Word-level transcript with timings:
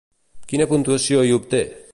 Quina 0.53 0.67
puntuació 0.73 1.23
hi 1.29 1.39
obté? 1.39 1.65